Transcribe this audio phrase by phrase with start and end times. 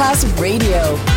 [0.00, 1.09] Masterclass Radio,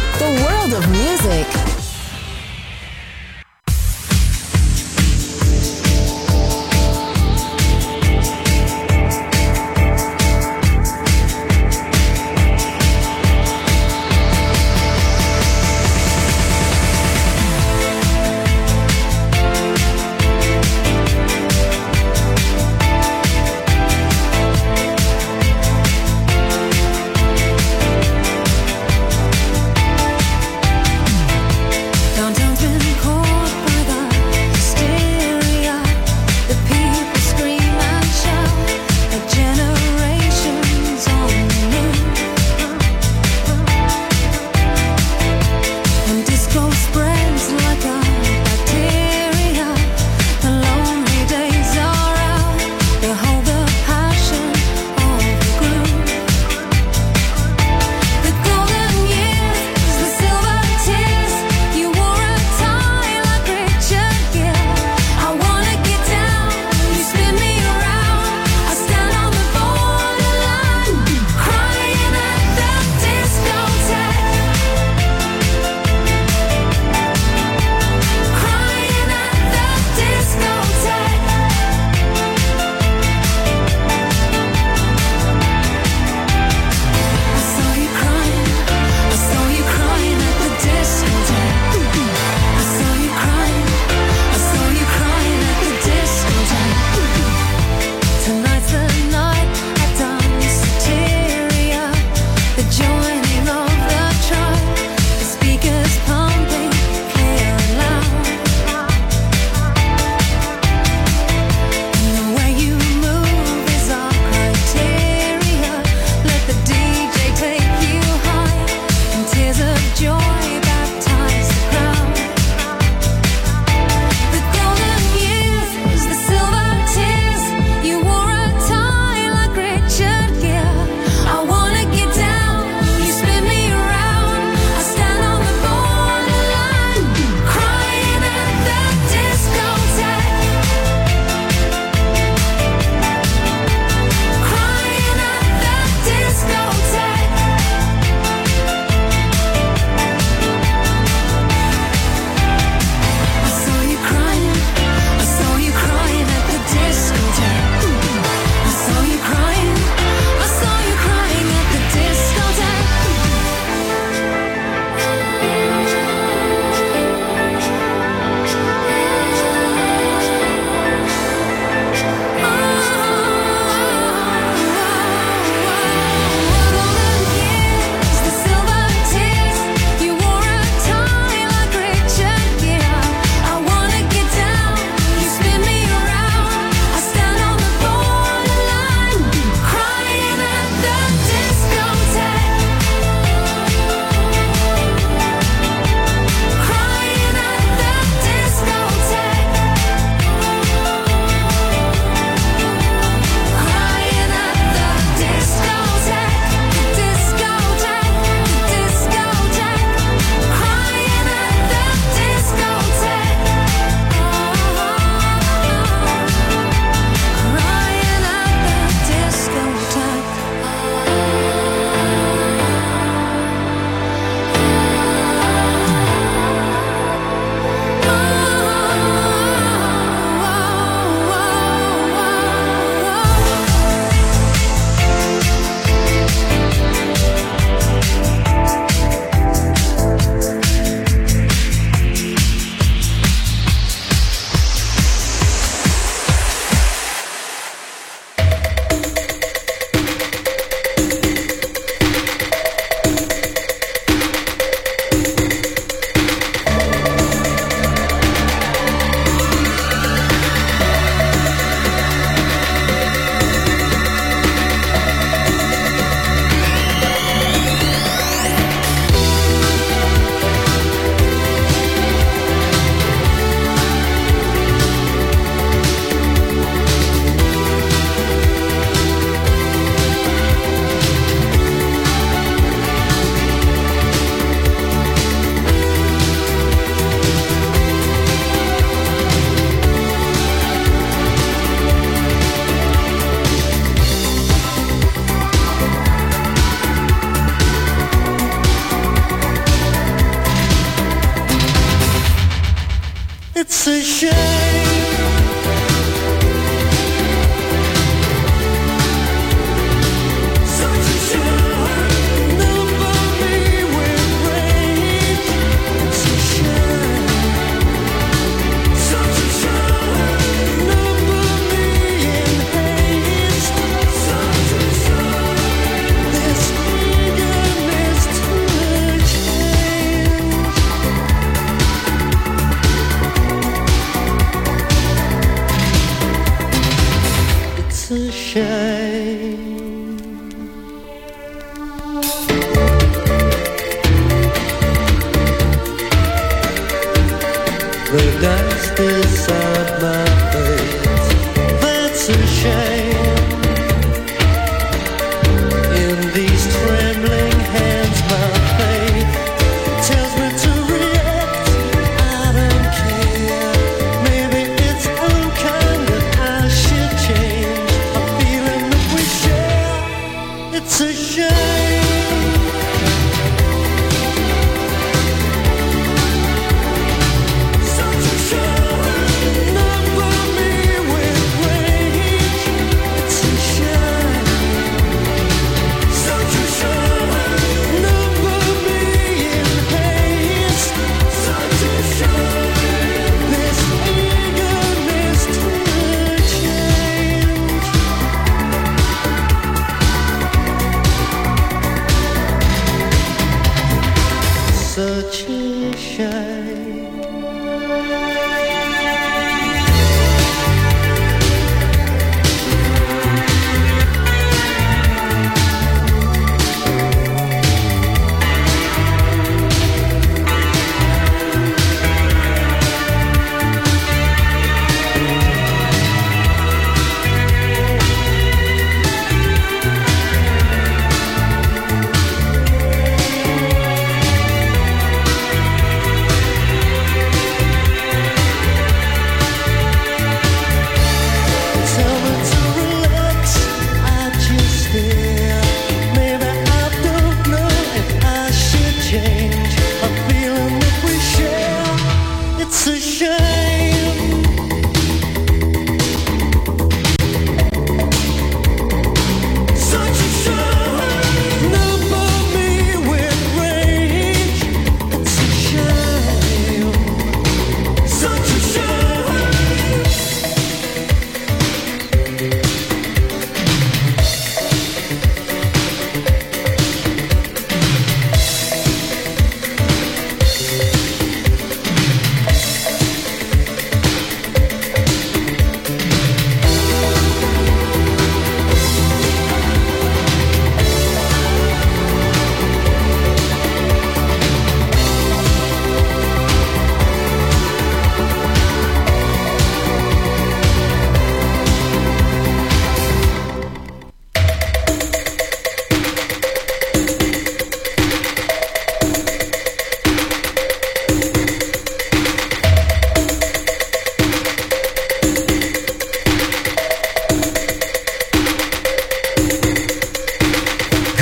[303.66, 304.83] 此时。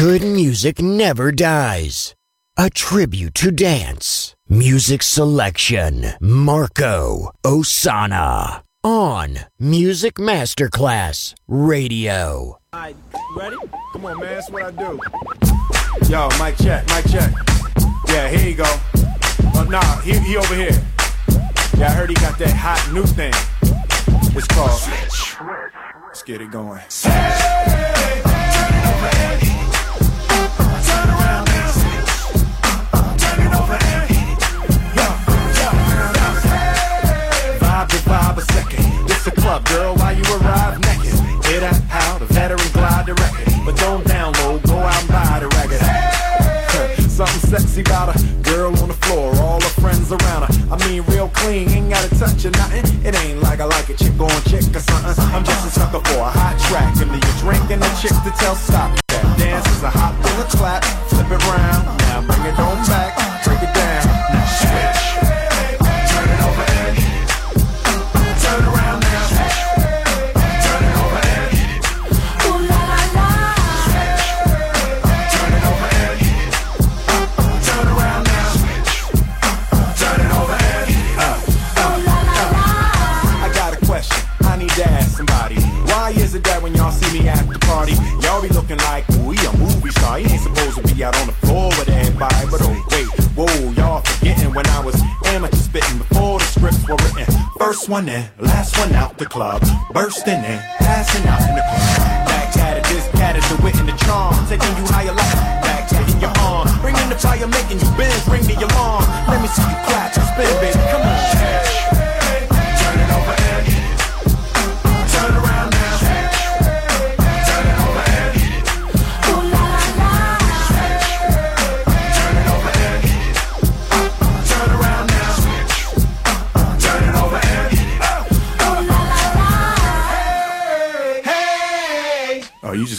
[0.01, 2.15] Good music never dies.
[2.57, 4.33] A tribute to dance.
[4.49, 6.13] Music selection.
[6.19, 8.63] Marco Ossanna.
[8.83, 12.57] On Music Masterclass Radio.
[12.73, 12.95] Alright,
[13.37, 13.55] ready?
[13.93, 14.99] Come on, man, that's what I do.
[16.09, 17.31] Yo, mic check, mic check.
[18.07, 18.65] Yeah, here you go.
[19.53, 20.81] Oh, nah, he, he over here.
[21.77, 23.33] Yeah, I heard he got that hot new thing.
[24.35, 24.81] It's called.
[26.07, 26.79] Let's get it going.
[26.79, 27.90] Vibe
[39.41, 41.17] club, girl, while you arrive naked.
[41.49, 43.47] Hit out how the veteran glide the record.
[43.65, 45.81] But don't download, go out and buy the record.
[47.09, 50.53] Something sexy about a girl on the floor, all her friends around her.
[50.73, 52.85] I mean, real clean, ain't gotta touch or nothing.
[53.05, 55.17] It ain't like I like a chick on chick or something.
[55.33, 56.95] I'm just a sucker for a hot track.
[57.01, 58.97] And you drinking a chick to tell stop.
[59.09, 60.83] That dance is a hop and a clap.
[61.09, 62.00] Flip it round,
[88.21, 90.17] Y'all be looking like we a movie star.
[90.17, 92.45] He ain't supposed to be out on the floor with everybody.
[92.49, 96.97] But oh wait, whoa, y'all forgetting when I was amateur spitting before the scripts were
[97.03, 97.33] written.
[97.57, 99.61] First one in, last one out the club,
[99.93, 102.27] bursting in, passing out in the club.
[102.27, 105.61] Back at it, this cat is the wit and the charm, taking you higher like
[105.61, 109.03] back taking your arm, bringing the fire, making you bend, ring the alarm.
[109.27, 110.90] Let me see you clap, spin, baby.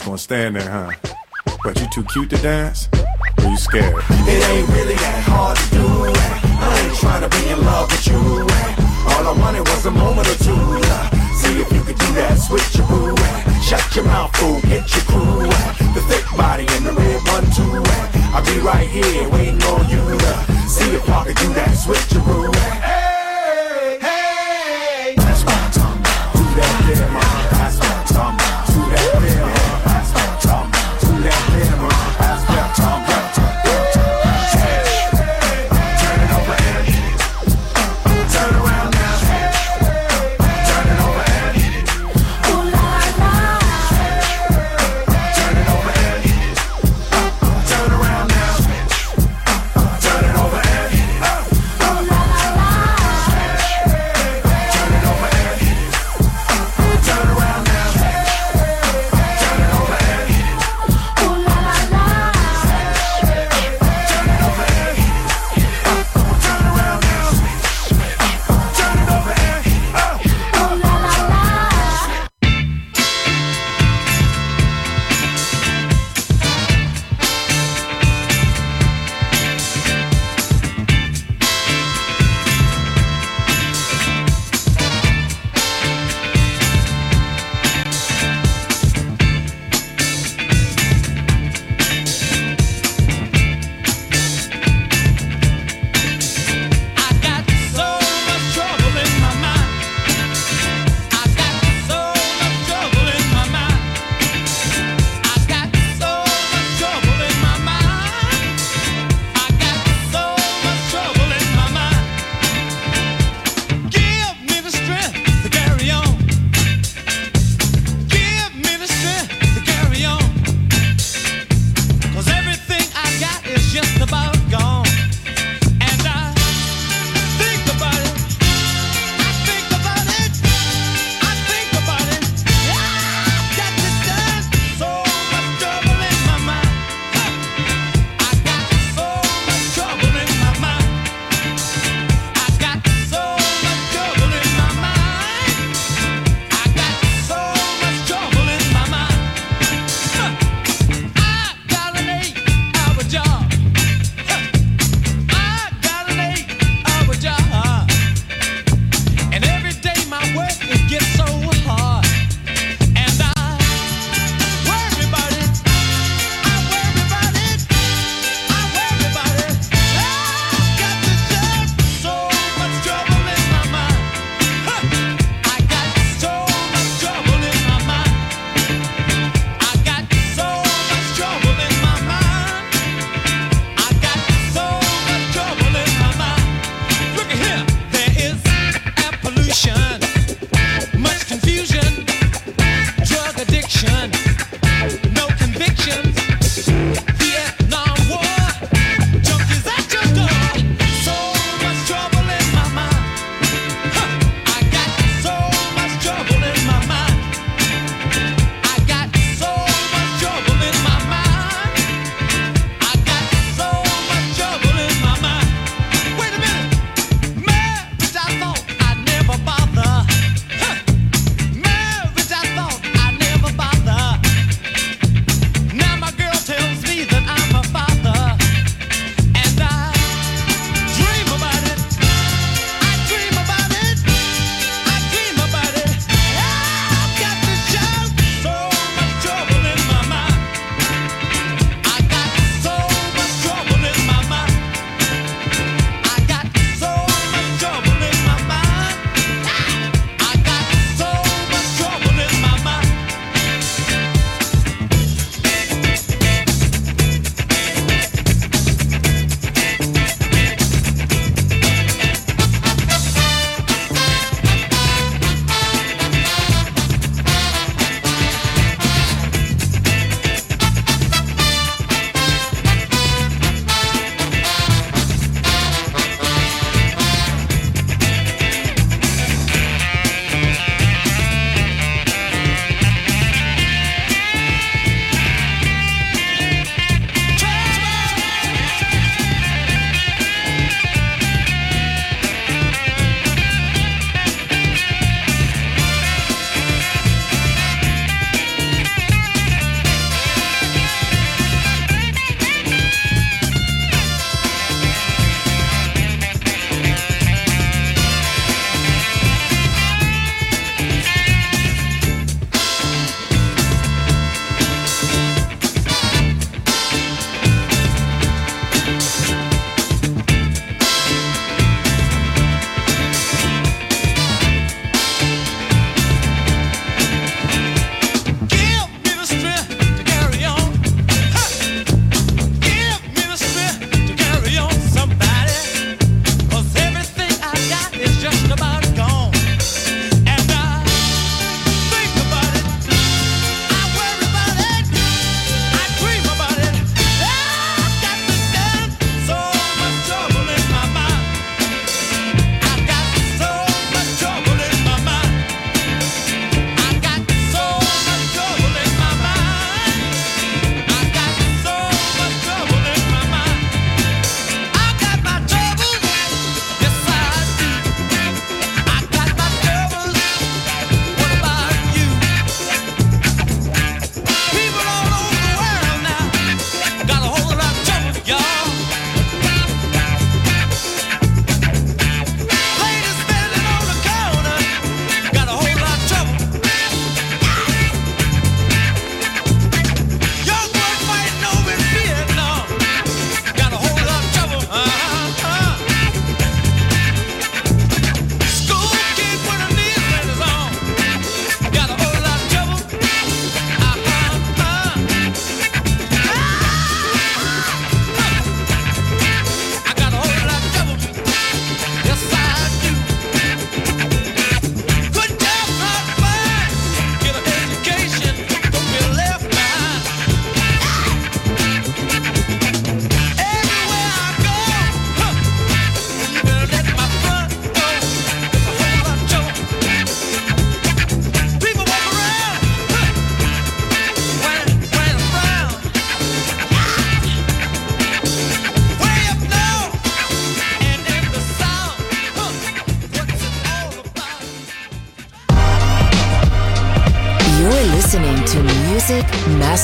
[0.02, 0.90] just gonna stand there, huh?
[1.62, 2.88] But you too cute to dance?
[3.38, 4.02] Or you scared?
[4.26, 5.86] It ain't really that hard to do.
[6.58, 8.18] I ain't trying to be in love with you.
[8.18, 9.14] Eh?
[9.14, 10.58] All I wanted was a moment or two.
[10.58, 11.06] Eh?
[11.38, 13.14] See if you could do that switcheroo.
[13.14, 13.60] Eh?
[13.60, 15.46] Shut your mouth, fool, get your crew.
[15.94, 17.70] The thick body and the red one, two.
[18.34, 20.02] I'll be right here waiting on you.
[20.66, 23.01] See if I could do that switcheroo.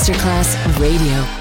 [0.09, 1.38] Masterclass Radio.